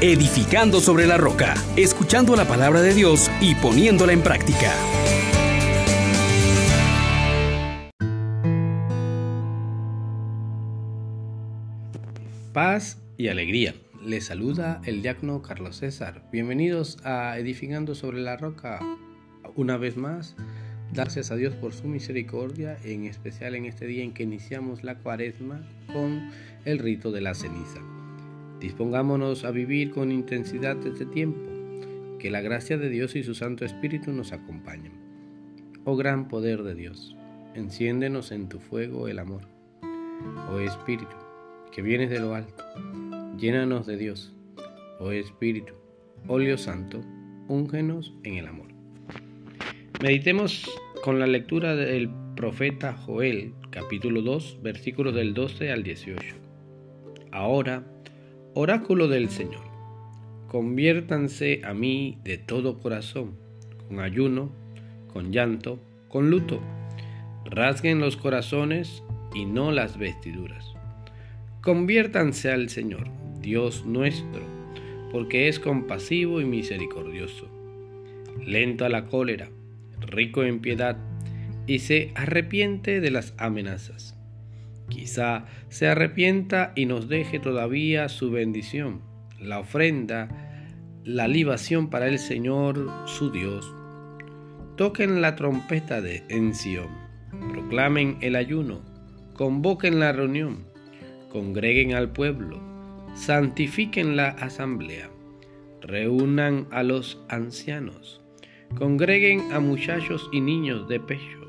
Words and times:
edificando 0.00 0.78
sobre 0.78 1.08
la 1.08 1.16
roca, 1.16 1.54
escuchando 1.76 2.36
la 2.36 2.46
palabra 2.46 2.82
de 2.82 2.94
Dios 2.94 3.28
y 3.40 3.56
poniéndola 3.56 4.12
en 4.12 4.22
práctica. 4.22 4.72
Paz 12.52 12.98
y 13.16 13.28
alegría. 13.28 13.74
Les 14.04 14.26
saluda 14.26 14.80
el 14.84 15.02
diácono 15.02 15.42
Carlos 15.42 15.78
César. 15.78 16.22
Bienvenidos 16.30 16.98
a 17.04 17.36
Edificando 17.36 17.96
sobre 17.96 18.20
la 18.20 18.36
roca. 18.36 18.78
Una 19.56 19.76
vez 19.76 19.96
más, 19.96 20.36
gracias 20.92 21.32
a 21.32 21.36
Dios 21.36 21.54
por 21.54 21.72
su 21.72 21.88
misericordia, 21.88 22.78
en 22.84 23.04
especial 23.04 23.56
en 23.56 23.64
este 23.64 23.86
día 23.86 24.04
en 24.04 24.14
que 24.14 24.22
iniciamos 24.22 24.84
la 24.84 24.98
cuaresma 24.98 25.68
con 25.92 26.30
el 26.64 26.78
rito 26.78 27.10
de 27.10 27.20
la 27.20 27.34
ceniza. 27.34 27.80
Dispongámonos 28.60 29.44
a 29.44 29.52
vivir 29.52 29.90
con 29.92 30.10
intensidad 30.10 30.76
este 30.84 31.06
tiempo, 31.06 31.40
que 32.18 32.30
la 32.30 32.40
gracia 32.40 32.76
de 32.76 32.88
Dios 32.88 33.14
y 33.14 33.22
su 33.22 33.34
Santo 33.34 33.64
Espíritu 33.64 34.12
nos 34.12 34.32
acompañen. 34.32 34.92
Oh 35.84 35.96
gran 35.96 36.26
poder 36.26 36.64
de 36.64 36.74
Dios, 36.74 37.16
enciéndenos 37.54 38.32
en 38.32 38.48
tu 38.48 38.58
fuego 38.58 39.06
el 39.06 39.20
amor. 39.20 39.42
Oh 40.50 40.58
Espíritu, 40.58 41.14
que 41.72 41.82
vienes 41.82 42.10
de 42.10 42.18
lo 42.18 42.34
alto, 42.34 42.64
llénanos 43.38 43.86
de 43.86 43.96
Dios. 43.96 44.34
Oh 44.98 45.12
Espíritu, 45.12 45.74
óleo 46.26 46.58
santo, 46.58 47.00
úngenos 47.46 48.12
en 48.24 48.34
el 48.34 48.48
amor. 48.48 48.66
Meditemos 50.02 50.68
con 51.04 51.20
la 51.20 51.28
lectura 51.28 51.76
del 51.76 52.10
profeta 52.34 52.92
Joel, 52.92 53.52
capítulo 53.70 54.22
2, 54.22 54.58
versículos 54.62 55.14
del 55.14 55.32
12 55.32 55.70
al 55.70 55.84
18. 55.84 56.36
Ahora, 57.30 57.84
Oráculo 58.60 59.06
del 59.06 59.30
Señor. 59.30 59.62
Conviértanse 60.48 61.60
a 61.64 61.74
mí 61.74 62.18
de 62.24 62.38
todo 62.38 62.80
corazón, 62.80 63.36
con 63.86 64.00
ayuno, 64.00 64.50
con 65.12 65.30
llanto, 65.30 65.78
con 66.08 66.28
luto. 66.28 66.60
Rasguen 67.44 68.00
los 68.00 68.16
corazones 68.16 69.04
y 69.32 69.44
no 69.44 69.70
las 69.70 69.96
vestiduras. 69.96 70.74
Conviértanse 71.62 72.50
al 72.50 72.68
Señor, 72.68 73.06
Dios 73.40 73.86
nuestro, 73.86 74.42
porque 75.12 75.46
es 75.46 75.60
compasivo 75.60 76.40
y 76.40 76.44
misericordioso, 76.44 77.48
lento 78.44 78.84
a 78.84 78.88
la 78.88 79.04
cólera, 79.04 79.50
rico 80.00 80.42
en 80.42 80.58
piedad, 80.58 80.96
y 81.68 81.78
se 81.78 82.10
arrepiente 82.16 82.98
de 82.98 83.12
las 83.12 83.34
amenazas. 83.38 84.17
Quizá 84.88 85.44
se 85.68 85.86
arrepienta 85.86 86.72
y 86.74 86.86
nos 86.86 87.08
deje 87.08 87.38
todavía 87.38 88.08
su 88.08 88.30
bendición, 88.30 89.02
la 89.40 89.60
ofrenda, 89.60 90.28
la 91.04 91.28
libación 91.28 91.90
para 91.90 92.08
el 92.08 92.18
Señor 92.18 92.90
su 93.06 93.30
Dios. 93.30 93.74
Toquen 94.76 95.20
la 95.20 95.34
trompeta 95.36 96.00
de 96.00 96.24
en 96.28 96.52
proclamen 97.52 98.18
el 98.20 98.36
ayuno, 98.36 98.80
convoquen 99.34 99.98
la 99.98 100.12
reunión, 100.12 100.66
congreguen 101.30 101.94
al 101.94 102.12
pueblo, 102.12 102.60
santifiquen 103.14 104.16
la 104.16 104.28
asamblea, 104.28 105.10
reúnan 105.80 106.66
a 106.70 106.82
los 106.82 107.24
ancianos, 107.28 108.20
congreguen 108.76 109.52
a 109.52 109.60
muchachos 109.60 110.28
y 110.32 110.40
niños 110.40 110.88
de 110.88 111.00
pecho, 111.00 111.40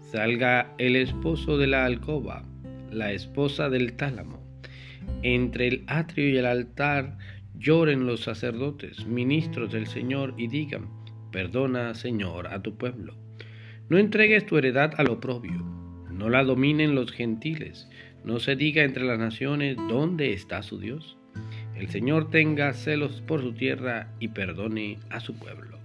salga 0.00 0.74
el 0.78 0.96
esposo 0.96 1.56
de 1.56 1.66
la 1.66 1.84
alcoba, 1.84 2.44
la 2.92 3.12
esposa 3.12 3.68
del 3.70 3.94
tálamo. 3.94 4.42
Entre 5.22 5.68
el 5.68 5.84
atrio 5.86 6.28
y 6.28 6.36
el 6.36 6.46
altar 6.46 7.18
lloren 7.58 8.06
los 8.06 8.20
sacerdotes, 8.20 9.06
ministros 9.06 9.72
del 9.72 9.86
Señor, 9.86 10.34
y 10.36 10.48
digan, 10.48 10.88
perdona, 11.30 11.94
Señor, 11.94 12.48
a 12.48 12.62
tu 12.62 12.76
pueblo. 12.76 13.14
No 13.88 13.98
entregues 13.98 14.46
tu 14.46 14.56
heredad 14.56 14.94
al 14.96 15.08
oprobio, 15.08 15.62
no 16.10 16.28
la 16.28 16.44
dominen 16.44 16.94
los 16.94 17.12
gentiles, 17.12 17.88
no 18.24 18.38
se 18.38 18.56
diga 18.56 18.84
entre 18.84 19.04
las 19.04 19.18
naciones 19.18 19.76
dónde 19.88 20.32
está 20.32 20.62
su 20.62 20.78
Dios. 20.78 21.16
El 21.74 21.88
Señor 21.88 22.30
tenga 22.30 22.72
celos 22.74 23.22
por 23.26 23.40
su 23.40 23.54
tierra 23.54 24.08
y 24.20 24.28
perdone 24.28 24.98
a 25.10 25.20
su 25.20 25.34
pueblo. 25.34 25.78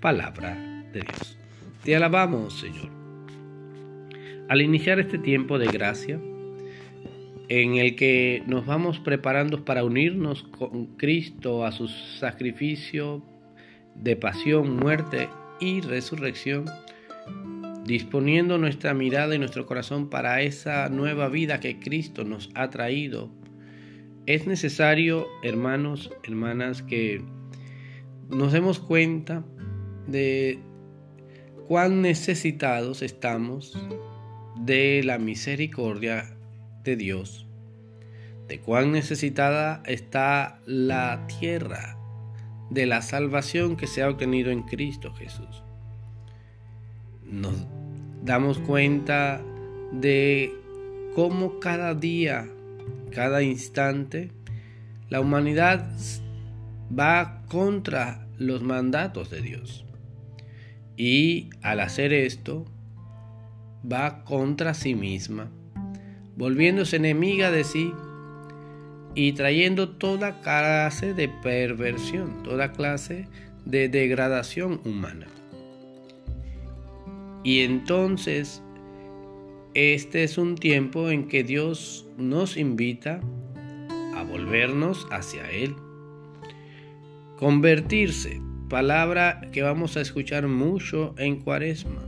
Palabra 0.00 0.54
de 0.92 1.00
Dios. 1.00 1.38
Te 1.82 1.94
alabamos, 1.94 2.58
Señor. 2.58 2.90
Al 4.48 4.62
iniciar 4.62 5.00
este 5.00 5.18
tiempo 5.18 5.58
de 5.58 5.66
gracia, 5.66 6.20
en 7.48 7.76
el 7.76 7.94
que 7.94 8.42
nos 8.46 8.66
vamos 8.66 8.98
preparando 8.98 9.64
para 9.64 9.84
unirnos 9.84 10.42
con 10.42 10.86
Cristo 10.96 11.64
a 11.64 11.72
su 11.72 11.88
sacrificio 11.88 13.22
de 13.94 14.16
pasión, 14.16 14.76
muerte 14.76 15.28
y 15.60 15.80
resurrección, 15.80 16.64
disponiendo 17.84 18.58
nuestra 18.58 18.94
mirada 18.94 19.34
y 19.34 19.38
nuestro 19.38 19.66
corazón 19.66 20.10
para 20.10 20.42
esa 20.42 20.88
nueva 20.88 21.28
vida 21.28 21.60
que 21.60 21.78
Cristo 21.78 22.24
nos 22.24 22.50
ha 22.54 22.68
traído. 22.70 23.30
Es 24.26 24.46
necesario, 24.46 25.28
hermanos, 25.44 26.10
hermanas, 26.24 26.82
que 26.82 27.22
nos 28.28 28.52
demos 28.52 28.80
cuenta 28.80 29.44
de 30.08 30.58
cuán 31.68 32.02
necesitados 32.02 33.02
estamos 33.02 33.78
de 34.58 35.02
la 35.04 35.18
misericordia 35.18 36.35
de 36.86 36.96
Dios, 36.96 37.46
de 38.48 38.60
cuán 38.60 38.92
necesitada 38.92 39.82
está 39.84 40.60
la 40.64 41.26
tierra 41.26 41.98
de 42.70 42.86
la 42.86 43.02
salvación 43.02 43.76
que 43.76 43.86
se 43.86 44.02
ha 44.02 44.08
obtenido 44.08 44.50
en 44.50 44.62
Cristo 44.62 45.12
Jesús. 45.12 45.62
Nos 47.24 47.66
damos 48.22 48.58
cuenta 48.60 49.42
de 49.92 50.54
cómo 51.14 51.58
cada 51.58 51.94
día, 51.94 52.48
cada 53.10 53.42
instante, 53.42 54.30
la 55.10 55.20
humanidad 55.20 55.90
va 56.96 57.42
contra 57.48 58.26
los 58.38 58.62
mandatos 58.62 59.30
de 59.30 59.42
Dios. 59.42 59.84
Y 60.96 61.50
al 61.62 61.80
hacer 61.80 62.12
esto, 62.12 62.64
va 63.90 64.24
contra 64.24 64.72
sí 64.72 64.94
misma 64.94 65.50
volviéndose 66.36 66.96
enemiga 66.96 67.50
de 67.50 67.64
sí 67.64 67.92
y 69.14 69.32
trayendo 69.32 69.88
toda 69.88 70.40
clase 70.42 71.14
de 71.14 71.28
perversión, 71.28 72.42
toda 72.42 72.72
clase 72.72 73.26
de 73.64 73.88
degradación 73.88 74.80
humana. 74.84 75.26
Y 77.42 77.60
entonces, 77.60 78.62
este 79.72 80.24
es 80.24 80.36
un 80.36 80.56
tiempo 80.56 81.10
en 81.10 81.28
que 81.28 81.42
Dios 81.42 82.06
nos 82.18 82.56
invita 82.58 83.20
a 84.14 84.22
volvernos 84.22 85.06
hacia 85.10 85.50
Él. 85.50 85.74
Convertirse, 87.38 88.40
palabra 88.68 89.40
que 89.52 89.62
vamos 89.62 89.96
a 89.96 90.02
escuchar 90.02 90.46
mucho 90.46 91.14
en 91.16 91.40
cuaresma. 91.40 92.02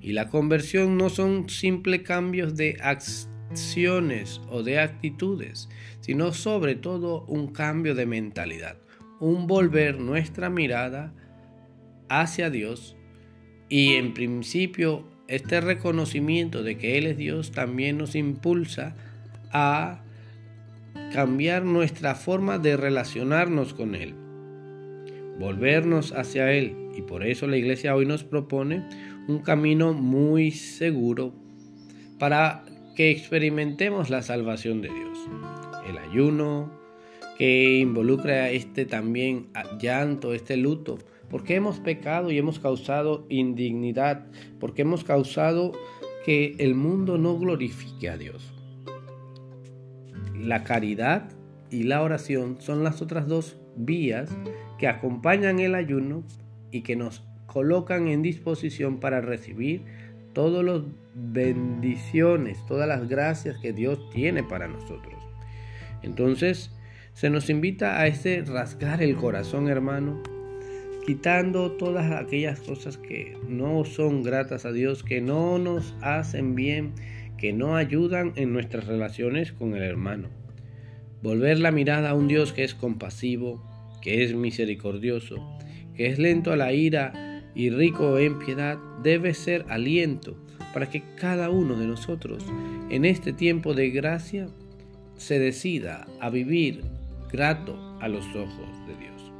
Y 0.00 0.12
la 0.12 0.28
conversión 0.28 0.96
no 0.96 1.10
son 1.10 1.50
simples 1.50 2.02
cambios 2.02 2.56
de 2.56 2.78
acción 2.80 3.37
acciones 3.50 4.40
o 4.50 4.62
de 4.62 4.78
actitudes, 4.78 5.68
sino 6.00 6.32
sobre 6.32 6.74
todo 6.74 7.24
un 7.26 7.48
cambio 7.48 7.94
de 7.94 8.06
mentalidad, 8.06 8.76
un 9.20 9.46
volver 9.46 9.98
nuestra 9.98 10.50
mirada 10.50 11.12
hacia 12.08 12.50
Dios 12.50 12.96
y 13.68 13.94
en 13.94 14.14
principio 14.14 15.04
este 15.28 15.60
reconocimiento 15.60 16.62
de 16.62 16.78
que 16.78 16.96
Él 16.98 17.06
es 17.06 17.16
Dios 17.16 17.52
también 17.52 17.98
nos 17.98 18.14
impulsa 18.14 18.94
a 19.52 20.02
cambiar 21.12 21.64
nuestra 21.64 22.14
forma 22.14 22.58
de 22.58 22.76
relacionarnos 22.76 23.74
con 23.74 23.94
Él, 23.94 24.14
volvernos 25.38 26.12
hacia 26.12 26.52
Él. 26.52 26.74
Y 26.96 27.02
por 27.02 27.24
eso 27.24 27.46
la 27.46 27.56
iglesia 27.56 27.94
hoy 27.94 28.06
nos 28.06 28.24
propone 28.24 28.84
un 29.28 29.40
camino 29.40 29.92
muy 29.92 30.50
seguro 30.50 31.34
para 32.18 32.64
que 32.98 33.12
experimentemos 33.12 34.10
la 34.10 34.22
salvación 34.22 34.82
de 34.82 34.88
Dios. 34.88 35.18
El 35.88 35.98
ayuno, 35.98 36.68
que 37.36 37.78
involucra 37.78 38.50
este 38.50 38.86
también 38.86 39.46
llanto, 39.80 40.34
este 40.34 40.56
luto, 40.56 40.98
porque 41.30 41.54
hemos 41.54 41.78
pecado 41.78 42.32
y 42.32 42.38
hemos 42.38 42.58
causado 42.58 43.24
indignidad, 43.28 44.26
porque 44.58 44.82
hemos 44.82 45.04
causado 45.04 45.70
que 46.24 46.56
el 46.58 46.74
mundo 46.74 47.18
no 47.18 47.38
glorifique 47.38 48.08
a 48.08 48.16
Dios. 48.16 48.52
La 50.34 50.64
caridad 50.64 51.28
y 51.70 51.84
la 51.84 52.02
oración 52.02 52.56
son 52.58 52.82
las 52.82 53.00
otras 53.00 53.28
dos 53.28 53.58
vías 53.76 54.28
que 54.76 54.88
acompañan 54.88 55.60
el 55.60 55.76
ayuno 55.76 56.24
y 56.72 56.80
que 56.80 56.96
nos 56.96 57.22
colocan 57.46 58.08
en 58.08 58.22
disposición 58.22 58.98
para 58.98 59.20
recibir 59.20 59.84
todas 60.38 60.64
las 60.64 60.82
bendiciones, 61.16 62.64
todas 62.68 62.86
las 62.86 63.08
gracias 63.08 63.58
que 63.58 63.72
Dios 63.72 64.08
tiene 64.10 64.44
para 64.44 64.68
nosotros. 64.68 65.16
Entonces, 66.04 66.70
Se 67.12 67.28
nos 67.28 67.50
invita 67.50 68.00
a 68.00 68.06
este 68.06 68.44
rasgar 68.44 69.02
el 69.02 69.16
corazón, 69.16 69.68
hermano, 69.68 70.22
quitando 71.04 71.72
todas 71.72 72.12
aquellas 72.12 72.60
cosas 72.60 72.96
que 72.96 73.36
no 73.48 73.84
son 73.84 74.22
gratas 74.22 74.64
a 74.64 74.70
Dios, 74.70 75.02
que 75.02 75.20
no 75.20 75.58
nos 75.58 75.96
hacen 76.00 76.54
bien, 76.54 76.92
que 77.36 77.52
no 77.52 77.74
ayudan 77.74 78.32
en 78.36 78.52
nuestras 78.52 78.86
relaciones 78.86 79.50
con 79.50 79.74
el 79.74 79.82
hermano. 79.82 80.28
Volver 81.20 81.58
la 81.58 81.72
mirada 81.72 82.10
a 82.10 82.14
un 82.14 82.28
Dios 82.28 82.52
que 82.52 82.62
es 82.62 82.76
compasivo, 82.76 83.60
que 84.00 84.22
es 84.22 84.36
misericordioso, 84.36 85.58
que 85.96 86.06
es 86.06 86.20
lento 86.20 86.52
a 86.52 86.56
la 86.56 86.72
ira 86.72 87.27
y 87.58 87.70
rico 87.70 88.18
en 88.18 88.38
piedad, 88.38 88.78
debe 89.02 89.34
ser 89.34 89.66
aliento 89.68 90.36
para 90.72 90.88
que 90.88 91.02
cada 91.16 91.50
uno 91.50 91.74
de 91.74 91.88
nosotros 91.88 92.46
en 92.88 93.04
este 93.04 93.32
tiempo 93.32 93.74
de 93.74 93.90
gracia 93.90 94.46
se 95.16 95.40
decida 95.40 96.06
a 96.20 96.30
vivir 96.30 96.84
grato 97.32 97.76
a 98.00 98.06
los 98.06 98.24
ojos 98.28 98.86
de 98.86 98.94
Dios. 98.94 99.32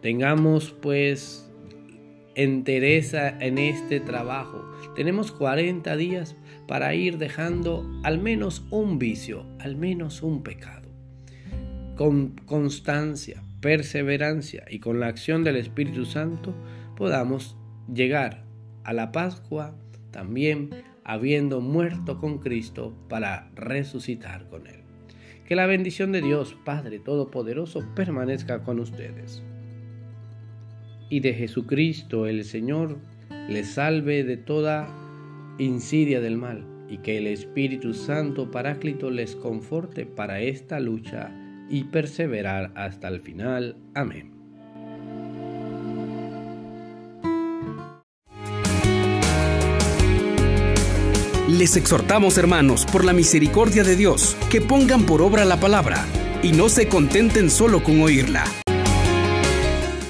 Tengamos 0.00 0.70
pues 0.80 1.50
entereza 2.36 3.28
en 3.40 3.58
este 3.58 3.98
trabajo. 3.98 4.64
Tenemos 4.94 5.32
40 5.32 5.96
días 5.96 6.36
para 6.68 6.94
ir 6.94 7.18
dejando 7.18 7.84
al 8.04 8.20
menos 8.20 8.64
un 8.70 9.00
vicio, 9.00 9.44
al 9.58 9.74
menos 9.74 10.22
un 10.22 10.44
pecado. 10.44 10.79
Con 12.00 12.30
constancia, 12.46 13.42
perseverancia 13.60 14.64
y 14.70 14.78
con 14.78 15.00
la 15.00 15.08
acción 15.08 15.44
del 15.44 15.56
Espíritu 15.56 16.06
Santo 16.06 16.54
podamos 16.96 17.58
llegar 17.92 18.46
a 18.84 18.94
la 18.94 19.12
Pascua 19.12 19.76
también 20.10 20.70
habiendo 21.04 21.60
muerto 21.60 22.18
con 22.18 22.38
Cristo 22.38 22.96
para 23.10 23.50
resucitar 23.54 24.48
con 24.48 24.66
Él. 24.66 24.80
Que 25.44 25.54
la 25.54 25.66
bendición 25.66 26.10
de 26.10 26.22
Dios, 26.22 26.56
Padre 26.64 27.00
Todopoderoso, 27.00 27.84
permanezca 27.94 28.62
con 28.62 28.80
ustedes. 28.80 29.42
Y 31.10 31.20
de 31.20 31.34
Jesucristo 31.34 32.26
el 32.26 32.44
Señor 32.44 32.96
les 33.46 33.72
salve 33.72 34.24
de 34.24 34.38
toda 34.38 34.88
insidia 35.58 36.22
del 36.22 36.38
mal, 36.38 36.64
y 36.88 36.96
que 36.96 37.18
el 37.18 37.26
Espíritu 37.26 37.92
Santo 37.92 38.50
Paráclito 38.50 39.10
les 39.10 39.36
conforte 39.36 40.06
para 40.06 40.40
esta 40.40 40.80
lucha 40.80 41.30
y 41.70 41.84
perseverar 41.84 42.72
hasta 42.74 43.08
el 43.08 43.20
final. 43.20 43.76
Amén. 43.94 44.32
Les 51.48 51.76
exhortamos, 51.76 52.38
hermanos, 52.38 52.86
por 52.86 53.04
la 53.04 53.12
misericordia 53.12 53.82
de 53.84 53.96
Dios, 53.96 54.36
que 54.50 54.60
pongan 54.60 55.04
por 55.04 55.20
obra 55.22 55.44
la 55.44 55.58
palabra 55.58 56.04
y 56.42 56.52
no 56.52 56.68
se 56.68 56.88
contenten 56.88 57.50
solo 57.50 57.82
con 57.82 58.00
oírla 58.00 58.44